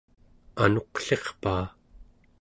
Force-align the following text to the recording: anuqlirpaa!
anuqlirpaa! 0.63 1.63